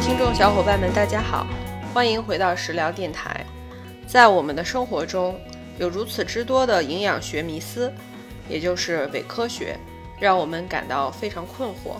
[0.00, 1.46] 听众小伙伴们，大家好，
[1.92, 3.44] 欢迎回到食疗电台。
[4.06, 5.38] 在我们的生活中，
[5.78, 7.92] 有如此之多的营养学迷思，
[8.48, 9.78] 也就是伪科学，
[10.18, 11.98] 让我们感到非常困惑。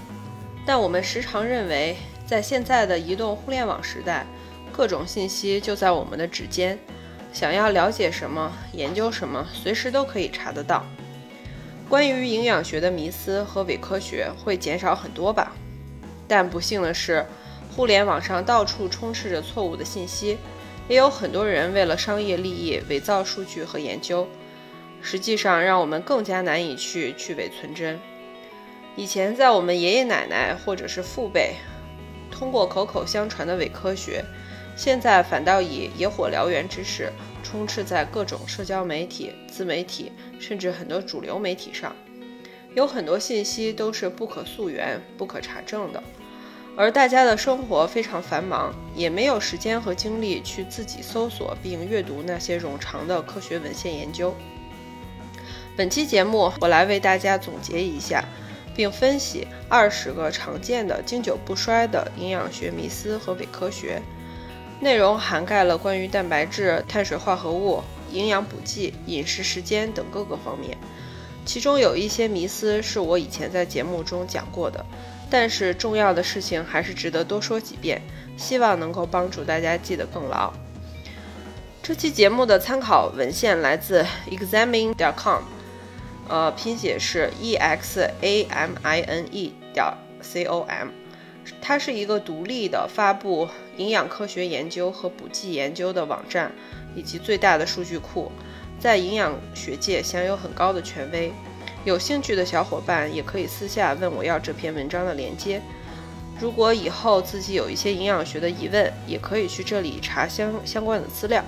[0.64, 1.94] 但我们时常认为，
[2.26, 4.24] 在现在的移动互联网时代，
[4.72, 6.78] 各种信息就在我们的指尖，
[7.34, 10.86] 想要了解什么、研究什么，随时都可以查得到。
[11.86, 15.52] 关于营养学的迷思和伪科学会减少很多吧？
[16.26, 17.26] 但不幸的是，
[17.80, 20.36] 互联网上到处充斥着错误的信息，
[20.86, 24.28] 也有很多人为了商业利益伪造数据和研究，
[25.00, 27.98] 实际上让我们更加难以去去伪存真。
[28.96, 31.54] 以前在我们爷爷奶奶或者是父辈
[32.30, 34.22] 通过口口相传的伪科学，
[34.76, 37.10] 现在反倒以野火燎原之势
[37.42, 41.96] 充斥在各种社交媒体、自媒体，甚至很多主流媒体上，
[42.74, 46.02] 有很多信息都是不可溯源、不可查证的。
[46.76, 54.34] 而大家的生活非常繁忙，也没有时间和精力去自己搜索并阅读那些冗长的科学文献研究。
[55.76, 58.24] 本期节目，我来为大家总结一下，
[58.74, 64.00] 并分析二十个常见的经久不衰的营养学迷思和伪科学。
[64.80, 70.78] 内容涵盖了关于蛋白质、碳水化合物、营养补剂、饮食时间等各个方面。
[71.44, 74.84] 其中有一些迷思是我以前在节目中讲过的。
[75.30, 78.02] 但是重要的事情还是值得多说几遍，
[78.36, 80.52] 希望能够帮助大家记得更牢。
[81.82, 85.42] 这期节目的参考文献来自 examining.com，
[86.28, 89.86] 呃，拼写是 e x a m i n e 点
[90.20, 90.88] c o m，
[91.62, 96.52] 它是一个独立的发布营养科学研究和补剂研究的网站，
[96.94, 98.30] 以及最大的数据库，
[98.78, 101.32] 在营养学界享有很高的权威。
[101.84, 105.62] 有兴趣的小伙伴也可以私下问我要这篇文章的链接。
[106.38, 111.42] 如果以后自己有一些营养学的疑问，也可以去这里查相相关的资料。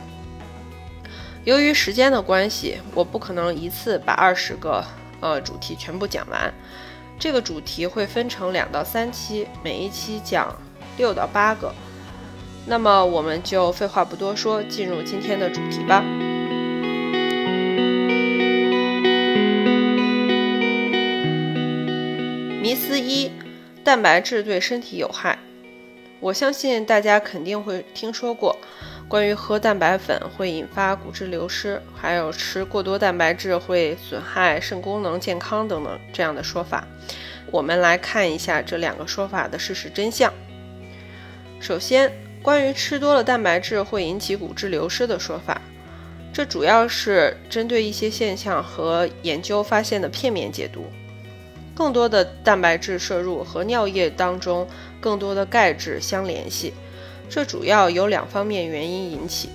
[1.45, 4.85] 由于时间的关系，我不可能一次把二十个
[5.21, 6.53] 呃主题全部讲完。
[7.19, 10.55] 这个主题会分成两到三期，每一期讲
[10.97, 11.75] 六到八个。
[12.67, 16.05] 那么我们就废话不多说，进入今天的主题吧。
[22.63, 23.29] 迷思一：
[23.83, 25.37] 蛋白质对身体有害。
[26.21, 28.57] 我相信大家肯定会听说过
[29.09, 36.87] 关于喝蛋白粉会引发骨质流失，还有吃过多蛋白质会损害肾功能、健康等等这样的说法。
[37.51, 40.33] 我们来看一下这两个说法的事实真相。
[41.59, 42.13] 首先，
[42.45, 45.61] 关于吃多了蛋白质会引起骨质流失的说法，
[46.33, 50.87] 这主要是针对一些现象和研究发现的片面解读。
[51.75, 54.69] 更多的蛋白质摄入和尿液当中
[55.01, 56.75] 更多的钙质相联系，
[57.31, 59.49] 这主要由两方面原因引起。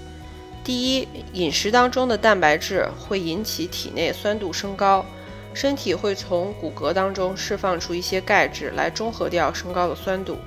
[0.63, 5.05] 第一，饮食当中的蛋白质会引起体内酸度升高，
[5.53, 10.37] 身体会从骨骼当中释放出一些钙质来中和掉升高的酸度，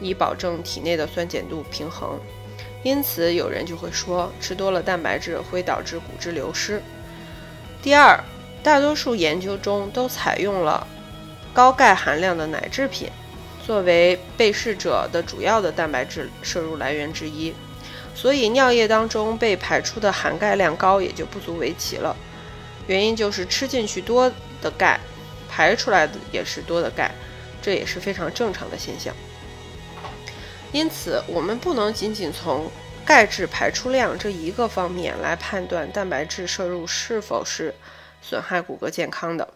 [0.00, 2.18] 以保证体内的酸碱度平衡。
[2.82, 6.82] 因此，有人就会说吃多了蛋白质会导致骨质流失。
[7.82, 8.18] 第二，
[8.62, 10.86] 大多数研究中都采用了。
[11.52, 13.10] 高钙含量的奶制品，
[13.66, 17.52] 作为被试者的主要的蛋白质摄入来源之一，
[18.14, 22.16] 所以尿液当中被排出的含钙量高也就不足为奇了。
[22.86, 24.32] 原因就是吃进去多
[24.62, 24.98] 的钙，
[25.48, 27.10] 排出来的也是多的钙，
[27.60, 29.14] 这也是非常正常的现象。
[30.72, 32.70] 因此，我们不能仅仅从
[33.04, 37.74] 钙质排出量这一个方面来判断蛋白质摄入是否是
[38.22, 39.48] 损害骨骼健康的。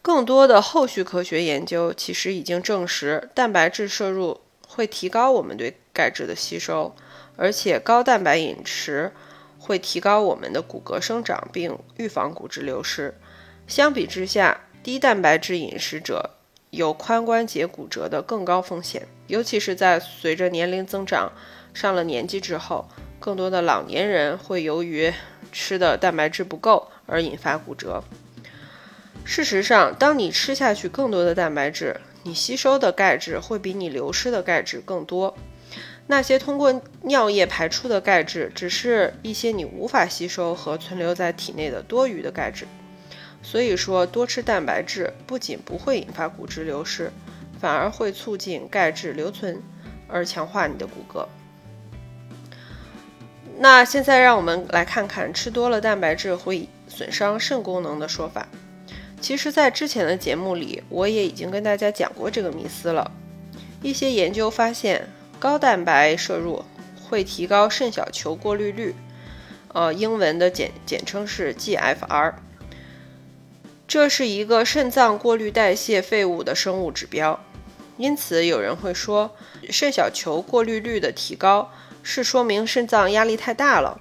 [0.00, 6.94] 更多的后续科学研究其实已经证实，蛋白质摄入会提高我们对钙质的吸收，
[7.36, 9.12] 而且高蛋白饮食
[9.58, 13.14] 会提高我们的骨骼生长，并预防骨质流失。
[13.66, 16.30] 相比之下，低蛋白质饮食者
[16.70, 21.32] 有髋关节骨折的更高风险，尤其是在随着年龄增长、
[21.74, 22.88] 上了年纪之后，
[23.20, 25.12] 更多的老年人会由于
[25.52, 28.02] 吃的蛋白质不够而引发骨折。
[29.30, 35.36] 事实上，当你吃下去更多的蛋白质，你吸收的钙质会比你流失的钙质更多。
[36.06, 42.66] 那些通过尿液排出的钙质，只是一些你无法吸收和存留在体内的多余的钙质。
[43.42, 47.12] 所以说，多吃蛋白质不仅不会引发骨质流失，
[47.60, 49.62] 反而会促进钙质留存，
[50.08, 51.26] 而强化你的骨骼。
[53.58, 58.48] 那现在让我们来看看吃多了蛋白质会损伤肾功能的说法。
[59.20, 63.10] 其实，在之前的节目里，我也已经跟大家讲过这个迷思了。
[63.82, 66.64] 一些研究发现，高蛋白摄入
[67.08, 68.94] 会提高肾小球过滤率，
[69.74, 72.34] 呃，英文的简简称是 GFR。
[73.86, 77.38] 这是一个肾脏过滤代谢废物的生物指标。
[77.96, 79.34] 因此，有人会说，
[79.70, 81.70] 肾小球过滤率的提高
[82.02, 84.00] 是说明肾脏压力太大了。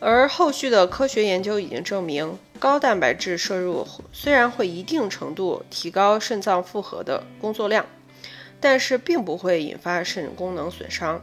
[0.00, 7.86] 而后续的科学研究已经证明，高蛋白质摄入虽然会一定程度提高肾脏负荷的工作量，
[8.60, 11.22] 但是并不会引发肾功能损伤。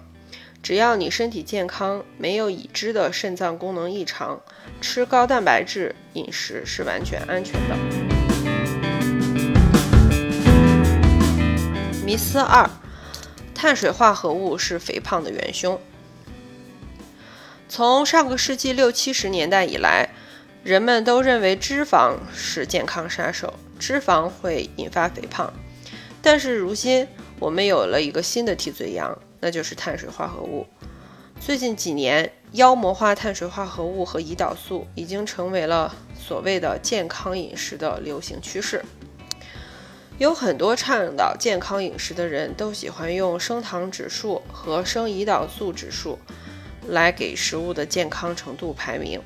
[0.62, 4.42] 只要你身体健康，没有已知的肾脏功能异常，
[4.80, 7.76] 吃高蛋白质饮食是完全安全的。
[12.06, 12.70] 迷思二：
[13.54, 15.80] 碳水化合物是肥胖的元凶。
[17.68, 20.10] 从上个世纪六七十年代以来，
[20.64, 25.54] 人们都认为脂肪是健康杀手，脂肪会引发肥胖。
[26.22, 27.06] 但是如今，
[27.38, 30.66] 我们有了一个新的替罪羊，那就是碳水化合物。
[31.38, 38.86] 最近几年，妖魔化碳水化合物和胰岛素已经成为了所谓的健康饮食的流行趋势。
[40.18, 46.18] 有很多倡导健康饮食的人都喜欢用升糖指数和升胰岛素指数。
[46.88, 49.22] 来给食物的健康程度排名，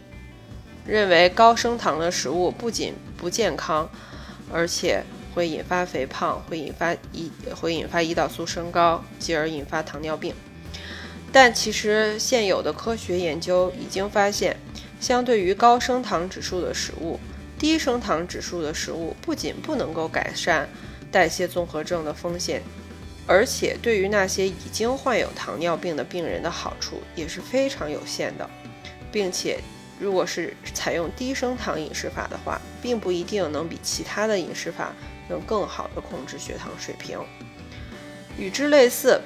[0.88, 3.90] 认为高升糖的食物不仅不健康，
[4.52, 5.04] 而且
[5.36, 10.34] 会引发肥胖，会引发胰会引发胰岛素升高，继而引发糖尿病。
[11.32, 14.56] 但其实现有的科学研究已经发现，
[15.00, 17.20] 相对于高升糖指数的食物，
[17.60, 20.70] 低升糖指数的食物不仅不能够改善
[21.12, 22.64] 代谢综合症的风险。
[23.28, 28.50] 而且对于那些已经患有糖尿病的病人的好处也是非常有限的，
[29.12, 29.60] 并且
[30.00, 34.94] 如果是采用低升糖饮食法的话，并不一定能比其他的饮食法
[35.28, 37.20] 能更好的控制血糖水平。
[38.38, 39.20] 与之类似，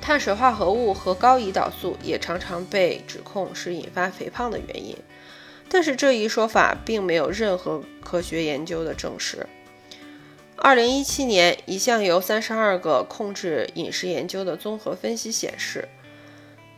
[0.00, 4.96] 碳水化合物和高胰岛素也常常被指控是引发肥胖的原因，
[5.68, 9.46] 但是这一说法并没有任何科学研究的证实。
[10.56, 15.86] 二零一七年，一项由三十二个控制饮食研究的综合分析显示，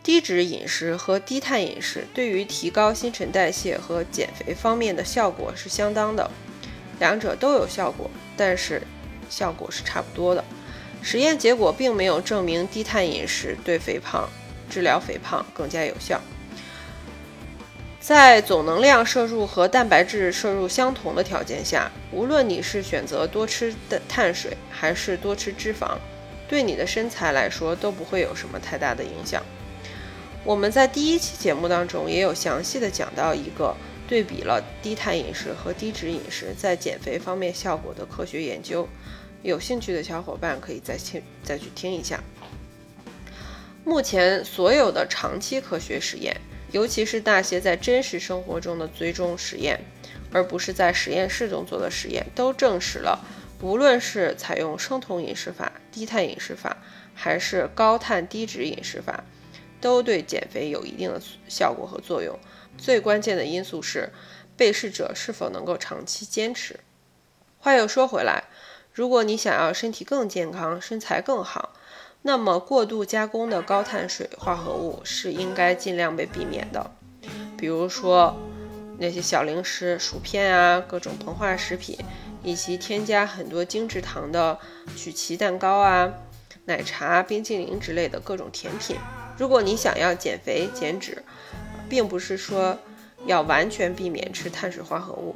[0.02, 6.30] 低脂饮食和低碳饮食对于提高新陈代谢和减肥方面的效果是相当的，
[6.98, 8.82] 两者都有效果，但是
[9.28, 10.42] 效果是差不多的。
[11.02, 14.28] 实验结果并没有证明低碳饮食对肥胖
[14.68, 16.20] 治疗肥胖更加有效。
[18.00, 25.98] 在总能量摄入和蛋白质摄入相同的条件下，无论你是选择多吃的碳水还是多吃脂肪，
[26.48, 29.42] 对你的身材来说都不会有什么太大的影响。
[30.44, 33.76] 我们在第一期节目当中也有详细的讲到一个
[34.08, 38.88] 对比了低碳饮食和低脂饮食在减肥方面效果的科学研究，
[39.42, 42.22] 有兴趣的小伙伴可以再听再去听一下。
[43.84, 46.36] 目前所有的长期科学实验。
[46.72, 49.80] 尤其是那些在真实生活中的追踪实验，
[50.30, 53.18] 而不是在实验室中做的实验，都证实了，
[53.60, 56.76] 无论是采用生酮饮食法、低碳饮食法，
[57.12, 59.24] 还是高碳低脂饮食法，
[59.80, 62.38] 都对减肥有一定的效果和作用。
[62.78, 64.10] 最关键的因素是，
[64.56, 66.80] 被试者是否能够长期坚持。
[67.58, 68.44] 话又说回来，
[68.92, 71.74] 如果你想要身体更健康、身材更好，
[72.22, 76.90] 那么，过度加工的高碳水化合物是应该尽量被避免的，
[77.56, 78.36] 比如说
[78.98, 81.98] 那些小零食、薯片啊，各种膨化食品，
[82.42, 84.58] 以及添加很多精制糖的
[84.94, 86.12] 曲奇蛋糕啊、
[86.66, 88.96] 奶茶、冰淇淋之类的各种甜品。
[89.40, 91.24] 如果你想要减肥减脂，
[91.88, 92.76] 并不是说
[93.24, 95.34] 要完全避免吃碳水化合物，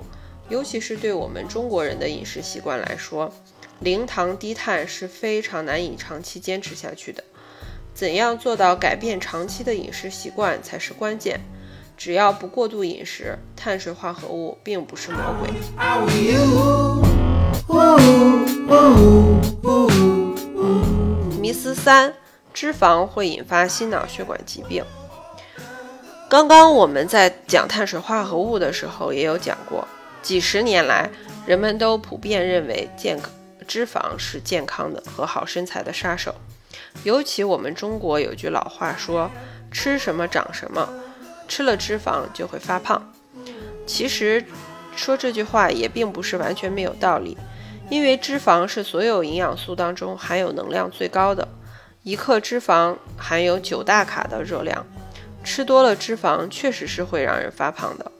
[0.51, 3.33] 尤其是对我们中国人的饮食习惯来说。
[3.81, 7.25] 零糖低碳是非常难以长期坚持下去的。
[7.95, 11.41] 怎样做到改变长期的饮食习惯才是关键。
[11.97, 15.51] 只要不过度饮食，碳水化合物并不是魔鬼。
[21.41, 22.13] 迷思三：
[22.55, 24.83] 脂肪会引发心脑血管疾病。
[26.31, 29.87] 刚刚我们在讲碳水化合物的时候也有讲过，
[30.23, 31.11] 几十年来
[31.45, 33.31] 人们都普遍认为健康。
[33.67, 36.35] 脂肪是健康的和好身材的杀手，
[37.03, 39.31] 尤其我们中国有句老话说
[39.73, 40.87] ：“吃什么长什么，
[41.49, 43.11] 吃了脂肪就会发胖。”
[43.87, 44.45] 其实
[44.95, 47.39] 说这句话也并不是完全没有道理，
[47.89, 51.49] 因为脂肪是所有营养素当中含有能量最高的，
[52.05, 54.87] 一克脂肪含有九大卡的热量，
[55.43, 58.13] 吃多了脂肪确实是会让人发胖的。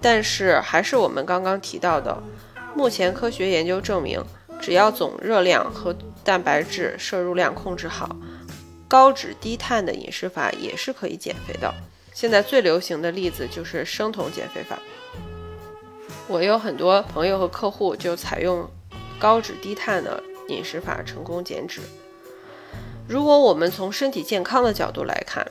[0.00, 2.20] 但是还是我们刚刚提到的，
[2.74, 4.22] 目前科学研究证明。
[4.60, 8.14] 只要总热量和蛋白质摄入量控制好，
[8.86, 11.72] 高脂低碳的饮食法也是可以减肥的。
[12.12, 14.78] 现在最流行的例子就是生酮减肥法。
[16.28, 18.68] 我有很多朋友和客户就采用
[19.18, 21.80] 高脂低碳的饮食法成功减脂。
[23.10, 25.44] 如果我们从身体健康的角度来看，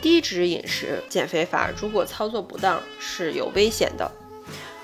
[0.00, 4.10] 低脂饮食减肥法如果操作不当是有危险的。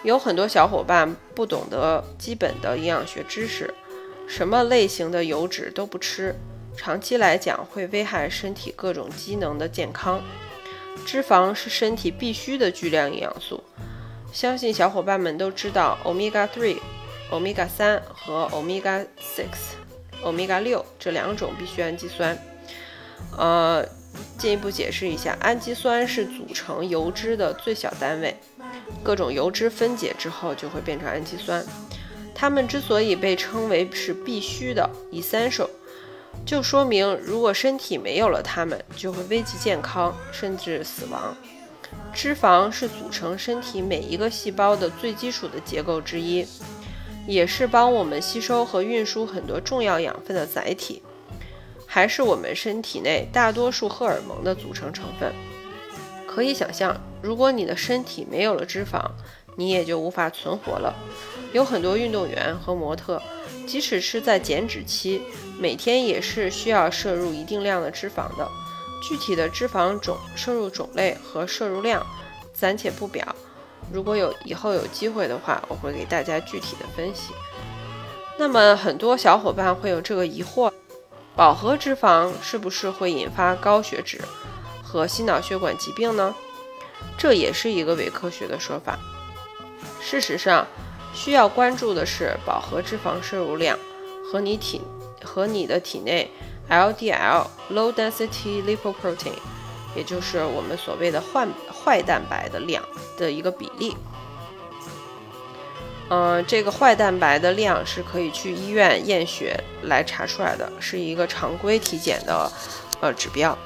[0.03, 3.73] 有很多小伙伴不懂得基本的营养学知识，
[4.27, 6.35] 什么类型的油脂都不吃，
[6.77, 10.21] 长期来讲会危害身体各种机能的健康。
[11.07, 13.65] 脂肪是身体必须的巨量营养素，
[14.35, 16.77] 相信小伙伴们都知道，omega three、
[17.31, 19.47] omega 三和 omega six、
[20.23, 22.37] 欧米伽六这两种必需氨基酸。
[23.37, 23.85] 呃，
[24.39, 28.37] 进一步解释一下，氨基酸是组成油脂的最小单位。
[29.03, 31.65] 各种油脂分解之后就会变成氨基酸，
[32.35, 35.69] 它们之所以被称为是必须的 （essential），
[36.47, 41.37] 就说明如果身体没有了它们，就会危及健康甚至死亡。
[42.13, 46.47] 脂肪是组成身体每一个细胞的最基础的结构之一，
[47.29, 51.03] 也是帮我们吸收和运输很多重要养分的载体，
[51.87, 55.31] 还是我们身体内大多数荷尔蒙的组成成分。
[56.27, 59.11] 可以想象，如果你的身体没有了脂肪，
[59.57, 60.97] 你也就无法存活了。
[61.53, 63.21] 有很多运动员和模特，
[63.67, 65.21] 即使是在减脂期，
[65.61, 68.49] 每天也是需要摄入一定量的脂肪的。
[69.07, 72.07] 具体的脂肪种、摄入种类和摄入量，
[72.55, 73.37] 暂且不表。
[73.93, 77.33] 如果有以后有机会的话，我会给大家具体的分析。
[78.39, 80.73] 那么，很多小伙伴会有这个疑惑：
[81.35, 84.21] 饱和脂肪是不是会引发高血脂？
[84.83, 86.35] 和心脑血管疾病呢？
[87.17, 88.99] 这也是一个伪科学的说法。
[90.01, 90.67] 事实上，
[91.13, 93.79] 需要关注的是饱和脂肪摄入量
[94.25, 94.81] 和你体
[95.25, 96.31] 和你的体内
[96.71, 99.33] LDL（Low Density Lipoprotein），
[99.97, 101.47] 也就是我们所谓的坏
[101.89, 102.85] 坏蛋白的量
[103.17, 103.97] 的一个比例。
[106.11, 112.53] 嗯，这个坏蛋白的量是可以去医院验血来查出来的，是一个常规体检的
[113.01, 113.57] 呃指标。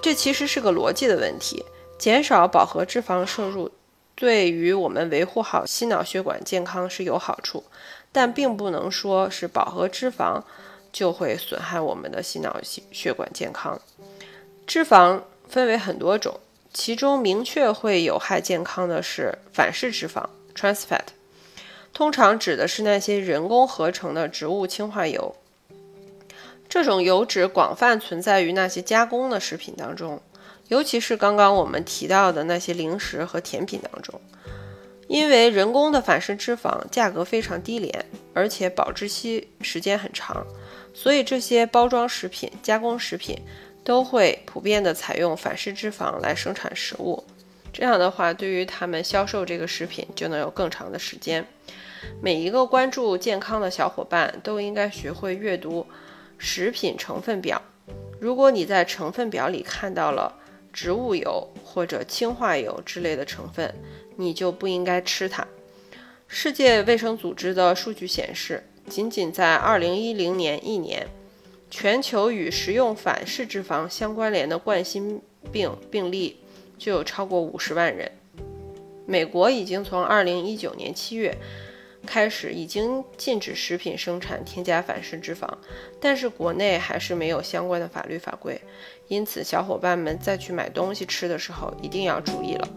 [0.00, 1.62] 这其实是个逻辑的问题，
[1.98, 3.70] 减少饱和脂肪摄入，
[4.14, 7.62] 对于我们维护好心脑血管健康是有好处，
[8.10, 10.42] 但并不能说是饱和脂肪
[10.90, 12.56] 就会损害我们的心脑
[12.90, 13.78] 血管健康。
[14.66, 16.40] 脂肪分为很多种，
[16.72, 20.24] 其中明确会有害健康的是反式脂肪
[20.54, 21.08] （trans fat），
[21.92, 25.36] 通常指的是那些人工合成的植物氢化油。
[26.68, 30.22] 这种油脂广泛存在于那些加工的食品当中，
[30.68, 34.18] 尤其是刚刚我们提到的那些零食和甜品当中。
[35.08, 40.46] 因为人工的反式脂肪价格非常低廉，而且保质期时间很长，
[40.94, 43.38] 所以这些包装食品、加工食品
[43.84, 47.24] 都会普遍的采用反式脂肪来生产食物。
[47.72, 51.46] 这样的话，对于他们销售这个食品就能有更长的时间。
[52.20, 55.86] 每一个关注健康的小伙伴都应该学会阅读。
[56.44, 57.62] 食品成分表，
[58.18, 60.40] 如果你在成分表里看到了
[60.72, 63.72] 植物油或者氢化油之类的成分，
[64.16, 65.46] 你就不应该吃它。
[66.26, 71.06] 世界卫生组织的数据显示，仅仅在2010年一年，
[71.74, 76.36] 全球与食用反式脂肪相关联的冠心病病例
[76.76, 78.12] 就有超过50万人。
[79.06, 81.34] 美国已经从2019年7月。
[82.04, 85.48] 开始已经禁止食品生产添加反式脂肪，
[86.00, 88.60] 但是国内还是没有相关的法律法规，
[89.06, 92.68] 因此小伙伴们再去买东西吃的时候一定要注意了。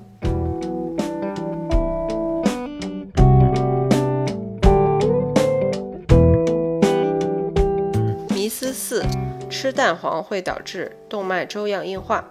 [9.65, 12.29] 吃蛋黄会导致动脉粥样硬化。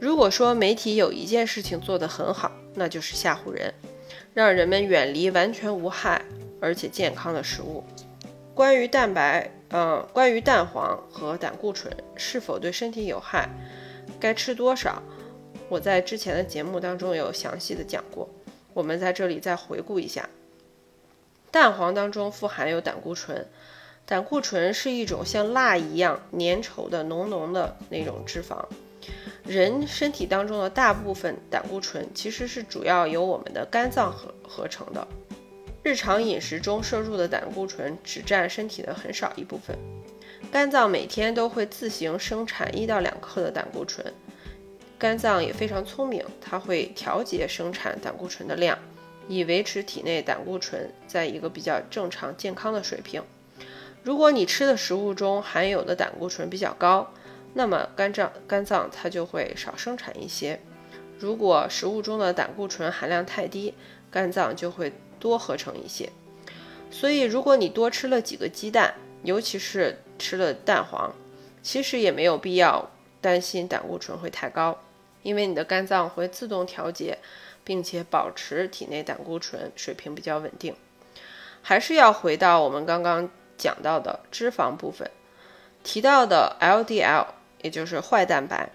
[0.00, 3.72] 如果说媒体有一件事情做得很好，那就是吓唬人。
[4.34, 6.20] 让人们远离完全无害
[6.60, 7.84] 而且健康的食物。
[8.56, 13.48] 关于蛋白，嗯，关于蛋黄和胆固醇是否对身体有害，
[14.18, 15.00] 该吃多少，
[15.68, 18.28] 我在之前的节目当中有详细的讲过。
[18.74, 20.28] 我们在这里再回顾一下，
[21.52, 23.46] 蛋黄当中富含有胆固醇，
[24.04, 28.64] 胆固醇是一种像蜡一样粘稠的浓浓的那种脂肪。
[29.44, 35.06] 人身体当中的大部分胆固醇其实是主要由我们的肝脏合合成的，
[35.82, 39.76] 日常饮食中摄入的胆固醇只占身体的很少一部分。
[40.52, 44.12] 肝脏每天都会自行生产一到两克的胆固醇，
[44.98, 48.78] 肝脏也非常聪明，它会调节生产胆固醇的量，
[49.26, 53.22] 以维持体内胆固醇在一个比较正常健康的水平。
[54.02, 57.12] 如果你吃的食物中含有的胆固醇比较高，
[57.54, 60.58] 那么肝脏肝脏它就会少生产一些；
[61.18, 63.74] 如果食物中的胆固醇含量太低，
[64.10, 66.10] 肝脏就会多合成一些。
[66.90, 71.14] 所以，如果你多吃了几个鸡蛋，尤其是吃了蛋黄，
[71.62, 72.90] 其实也没有必要
[73.20, 74.78] 担心胆固醇会太高，
[75.22, 77.18] 因为你的肝脏会自动调节，
[77.62, 80.74] 并且保持体内胆固醇水平比较稳定。
[81.62, 83.30] 还是要回到我们刚刚
[83.62, 85.08] 讲到的脂肪部分，
[85.84, 87.26] 提到的 LDL，
[87.62, 88.70] 也就是坏蛋白。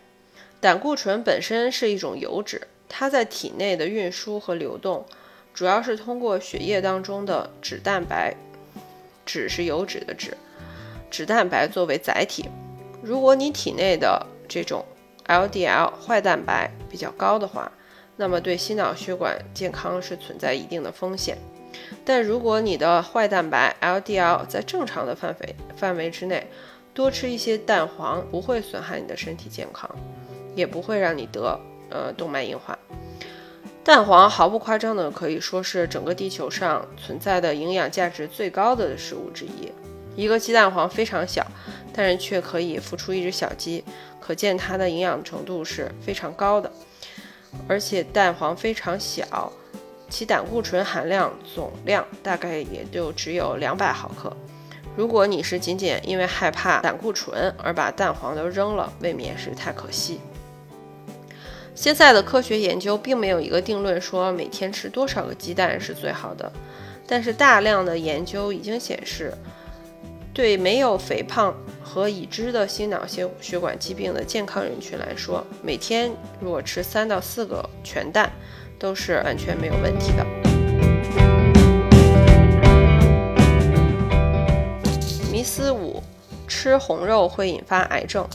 [0.61, 5.05] 胆固醇本身是一种油脂，它在体内的运输和流动，
[5.53, 8.33] 主要是通过血液当中的脂蛋白，
[9.25, 10.37] 脂是油脂的脂，
[11.11, 12.45] 脂蛋白作为载体。
[13.03, 14.85] 如果你体内的这种
[15.25, 17.69] LDL 坏蛋白比较高的话，
[18.15, 21.37] 那么对心脑血管健康是存在一定的风险。
[22.05, 26.47] 但如果你的坏蛋白 LDL 在正常的范围范围之内，
[26.93, 29.89] 多吃一些蛋黄不会损害你的身体健康，
[30.55, 32.77] 也不会让你得呃动脉硬化。
[33.83, 39.71] 蛋黄毫不夸张的可以说是整个地球上存在的营养价值最高的食物之一。
[40.15, 41.45] 一个鸡蛋黄非常小，
[41.93, 43.83] 但是却可以孵出一只小鸡，
[44.19, 46.71] 可见它的营养程度是非常高的。
[47.67, 49.51] 而且蛋黄非常小。
[50.09, 54.35] 其胆固醇含量总量大概也就只有两百毫克。
[54.95, 60.19] 如果你是仅仅因为害怕胆固醇而把蛋黄都扔了，未免是太可惜。
[61.75, 66.51] 现在的科学研究并没有一个定论说每天吃多少个鸡蛋是最好的，
[67.05, 69.31] 但是大量的研究已经显示，
[70.33, 78.31] 对没有肥胖和已知的心脑血血管疾病的健康人群来说，每天如果吃三到四个全蛋。
[78.79, 80.25] 都是完全没有问题的。
[85.31, 86.03] 迷思五：
[86.47, 88.27] 吃红肉会引发癌症。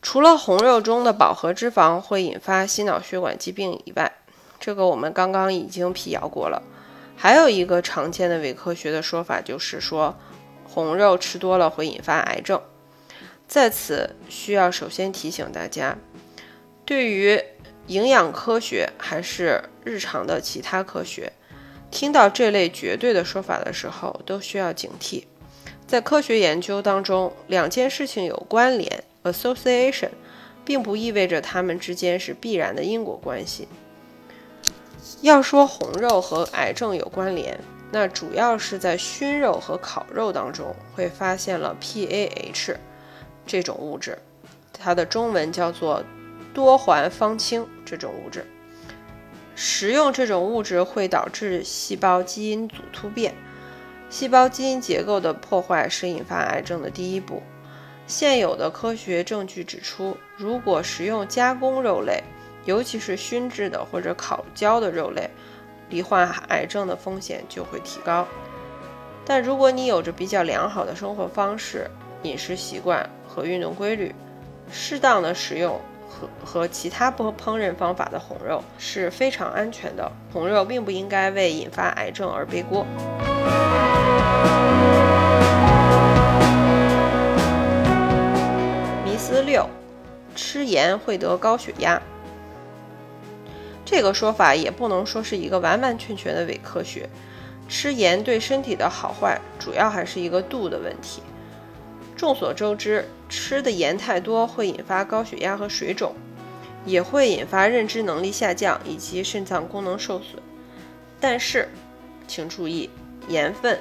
[0.00, 4.12] 除了红肉中的饱和脂肪会引发心脑血管疾病以外，
[4.60, 6.62] 这个我们刚刚已经辟谣过了。
[7.16, 10.16] 还有一个常见的伪科学的说法，就是说
[10.64, 12.62] 红肉吃多了会引发癌症。
[13.48, 15.96] 在此需要首先提醒大家，
[16.84, 17.42] 对于
[17.88, 21.32] 营养科学还是日常的其他科学，
[21.90, 25.24] 听到这类绝对的说法的时候，都需要警惕。
[25.86, 30.10] 在科学研究当中，两件事情有关联 （association），
[30.66, 33.66] 并不意味着它们之间是必然的因果关系。
[35.22, 37.58] 要说红肉和癌症有关联，
[37.90, 42.76] 那主要是在熏肉和烤肉当中会发现了 PAH
[43.46, 44.18] 这种物质，
[44.74, 46.04] 它的中文叫做。
[46.54, 48.44] 多环芳烃这种物质，
[49.54, 53.34] 食用这种物质会导致细胞基因组突变，
[54.10, 57.42] 细胞基因结构的破坏是引发癌症的第一步。
[58.06, 62.22] 现有的科学证据指出，如果食用加工肉类，
[62.64, 65.28] 尤其是熏制的或者烤焦的肉类，
[65.90, 68.26] 罹患癌症的风险就会提高。
[69.26, 71.86] 但如果你有着比较良好的生活方式、
[72.22, 74.14] 饮食习惯和运动规律，
[74.72, 75.78] 适当的食用。
[76.18, 82.84] 和和其他不烹饪方法的红肉是非常安全的，红肉并不应该为引发癌症而背锅。
[89.04, 89.68] 迷思六：
[90.34, 92.00] 吃盐会得高血压。
[93.84, 97.08] 这个说法也不能说是一个完完全全的伪科学。
[97.68, 101.22] 吃盐对身体的好坏，主要还是一个度的问题。
[102.18, 106.12] 众所周知，吃的盐太多会引发高血压和水肿，
[106.84, 110.42] 也会引发认知能力下降以及肾脏功能受损。
[111.20, 111.68] 但是，
[112.26, 112.90] 请注意，
[113.28, 113.78] 盐分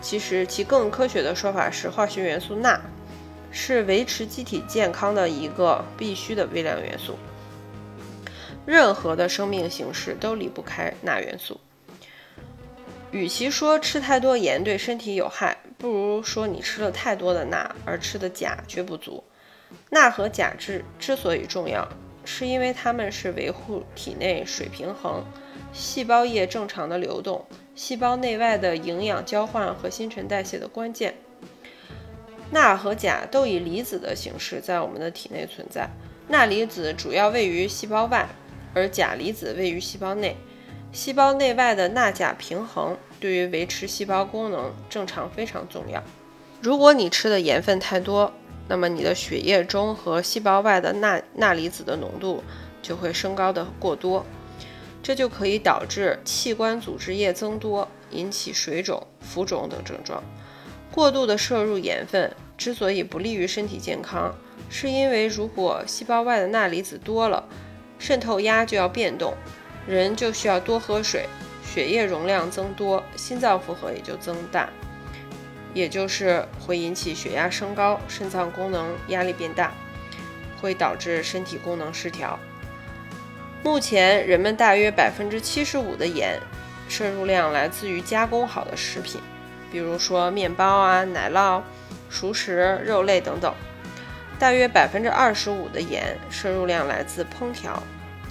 [0.00, 2.80] 其实其更科学的说法是化学元素钠，
[3.50, 7.18] 是维持机体健康的一个必须的微量元素。
[8.64, 11.60] 任何的生命形式都离不开钠元素。
[13.10, 19.22] 与其说吃太多盐对身体有害，不如说你吃了太多的钠，而吃的钾却不足。
[19.90, 21.88] 钠和钾之之所以重要，
[22.24, 25.24] 是因为它们是维护体内水平衡、
[25.72, 31.14] 细胞液正常的流动、细胞内外的营养交换和新陈代谢的关键。
[32.50, 35.88] 钠和钾都以离子的形式在我们的体内存在，
[36.26, 38.26] 钠离子主要位于细胞外，
[38.74, 40.36] 而钾离子位于细胞内。
[40.90, 46.02] 细胞内外的钠钾平衡对于维持细胞功能正常非常重要。
[46.60, 48.32] 如果你吃的盐分太多，
[48.68, 52.42] 那么你的血液中和细胞外的钠钠离子的浓度
[52.82, 54.26] 就会升高的过多，
[55.02, 60.22] 这就可以导致器官组织液增多，引起水肿、浮肿等症状。
[60.90, 64.34] 过度的摄入盐分之所以不利于身体健康，
[64.68, 67.44] 是因为如果细胞外的钠离子多了，
[67.98, 69.34] 渗透压就要变动，
[69.86, 71.26] 人就需要多喝水，
[71.70, 74.68] 血液容量增多，心脏负荷也就增大，
[75.74, 79.72] 也就是会引起血压升高，肾脏功能压力变大，
[80.60, 82.38] 会导致身体功能失调。
[83.62, 86.40] 目前，人们大约百分之七十五的盐
[86.88, 89.20] 摄入量来自于加工好的食品，
[89.70, 91.60] 比如说面包啊、奶酪、
[92.08, 93.52] 熟食、肉类等等；
[94.38, 97.82] 大约百分之二十五的盐摄入量来自烹调。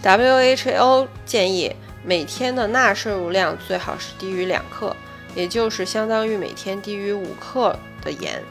[0.01, 1.75] WHO 建议
[2.07, 4.95] 每天的钠摄入量最好是低于两克，
[5.35, 8.41] 也就是相当于每天低于五克的盐，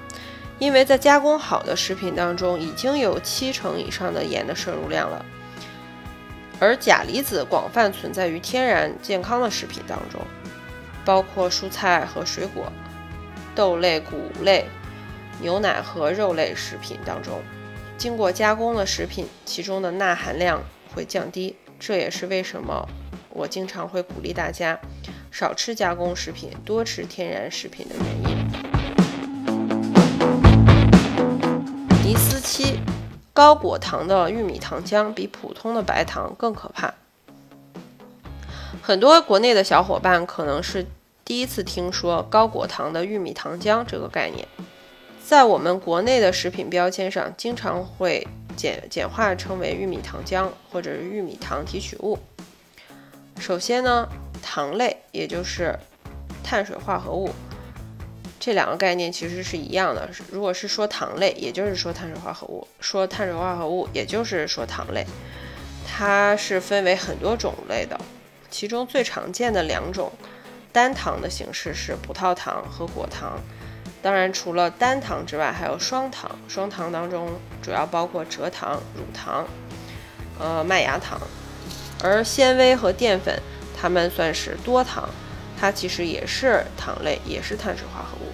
[0.59, 5.25] 因为在加工好的食品当中已经有七成以上的盐的摄入量了。
[6.61, 10.21] 而钾离子广泛存在于天然健康的食品当中，
[11.03, 12.71] 包括蔬菜和水果、
[13.55, 14.67] 豆类、谷类、
[15.41, 17.41] 牛奶和肉类食品当中。
[17.97, 20.63] 经过加工的食品，其中的钠含量
[20.95, 21.57] 会降低。
[21.79, 22.87] 这也是为什么
[23.37, 24.81] 我经常会鼓励大家
[25.31, 28.37] 少吃加工食品，多吃天然食品的原因。
[32.03, 32.81] 尼斯七。
[33.35, 36.95] 高果糖的玉米糖浆比普通的白糖更可怕。
[38.81, 40.87] 很多国内的小伙伴可能是
[41.23, 44.49] 第一次听说高果糖的玉米糖浆这个概念，
[45.23, 52.19] 在我们国内的食品标签上，经常会简简化称为玉米糖浆或者是玉米糖提取物。
[53.39, 54.09] 首先呢，
[54.43, 55.79] 糖类也就是
[56.43, 57.31] 碳水化合物。
[58.39, 60.09] 这两个概念其实是一样的。
[60.31, 65.05] 如果是说糖类，也就是说碳水化合物；说碳水化合物，也就是说糖类。
[65.87, 67.99] 它是分为很多种类的，
[68.51, 70.13] 其中最常见的两种
[70.73, 73.41] 单糖的形式是葡萄糖和果糖。
[74.03, 76.31] 当然，除了单糖之外，还有双糖。
[76.49, 79.45] 双糖当中主要包括蔗糖、乳糖、
[80.39, 81.21] 呃麦芽糖。
[82.03, 83.41] 而纤维和淀粉，
[83.77, 85.09] 它们算是多糖。
[85.59, 88.29] 它其实也是糖类，也是碳水化合物。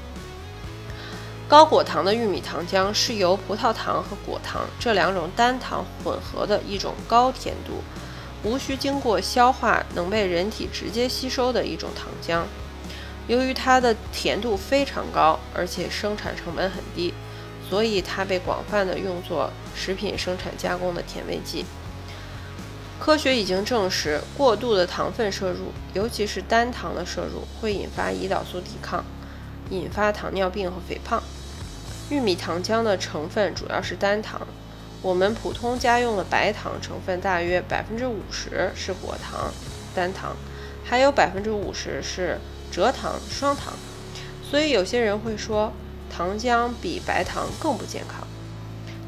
[1.49, 7.83] 高果糖的玉米糖浆是由葡萄糖和果糖这两种单糖混合的一种高甜度、
[8.43, 12.43] 无需经过消化能被人体直接吸收的一种糖浆。
[13.29, 17.15] 由于它的甜度非常高，而且生产成本很低，
[17.71, 21.65] 所以它被广泛的用作食品生产加工的甜味剂。
[23.05, 29.05] 科学已经证实，过度的糖分摄入，尤其是单糖的摄入，会引发胰岛素抵抗，
[29.71, 31.21] 引发糖尿病和肥胖。
[32.11, 34.47] 玉米糖浆的成分主要是单糖，
[35.03, 39.53] 我们普通家用的白糖成分大约百分之五十是果糖
[39.93, 40.37] 单糖，
[40.85, 42.39] 还有百分之五十是
[42.73, 43.73] 蔗糖双糖。
[44.49, 45.73] 所以有些人会说，
[46.09, 48.25] 糖浆比白糖更不健康。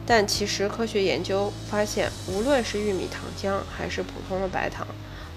[0.06, 4.86] 但其实科学研究发现，无论是玉米糖浆还是普通的白糖，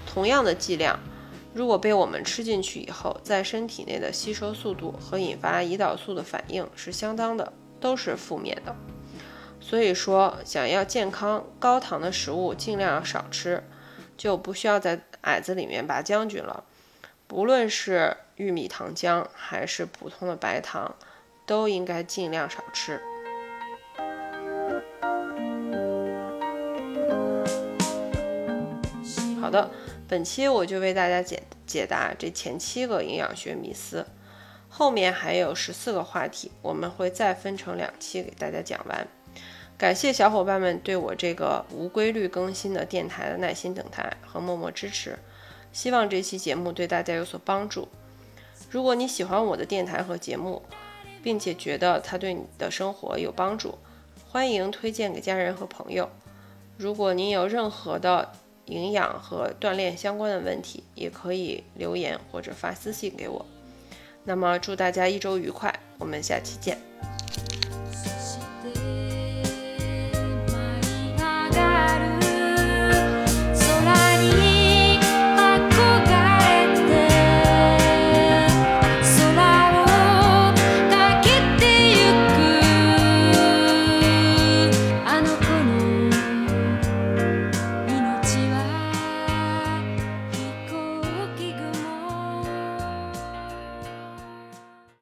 [0.06, 1.00] 同样的剂量，
[1.54, 8.76] 如果被我们吃进去以后，在身体内的吸收速度和引发胰岛素的反应是相当的，都是负面的。
[9.60, 13.64] 所以说，想要健康高糖的食物，尽量要少吃，
[14.16, 16.64] 就不需要在矮子里面拔将军了。
[17.26, 20.94] 不论是玉米糖浆还是普通的白糖，
[21.46, 23.00] 都应该尽量少吃。
[29.48, 29.70] 好的，
[30.06, 34.04] 本期我就为大家解解答这前七个营养学迷思，
[34.68, 39.08] 后面还有十四个话题，我们会再分成两期给大家讲完。
[39.78, 45.18] 感谢小伙伴们对我这个无规律更新的电台的耐心等待和默默支持，
[45.72, 47.88] 希望这期节目对大家有所帮助。
[48.68, 50.62] 如果你喜欢我的电台和节目，
[51.22, 53.78] 并且觉得它对你的生活有帮助，
[54.28, 56.10] 欢迎推荐给家人和朋友。
[56.76, 58.30] 如果您有任何的，
[58.68, 63.44] 营养和锻炼相关的问题，也可以留言或者发私信给我。
[64.24, 66.78] 那么，祝大家一周愉快，我们下期见。